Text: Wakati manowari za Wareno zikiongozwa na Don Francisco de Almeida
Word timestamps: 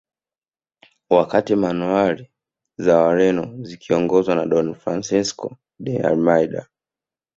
Wakati 1.09 1.55
manowari 1.55 2.31
za 2.77 2.97
Wareno 2.97 3.57
zikiongozwa 3.61 4.35
na 4.35 4.45
Don 4.45 4.73
Francisco 4.75 5.57
de 5.79 5.97
Almeida 6.03 6.67